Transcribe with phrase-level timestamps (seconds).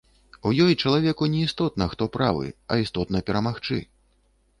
[0.51, 3.79] У ёй чалавеку не істотна, хто правы, а істотна перамагчы.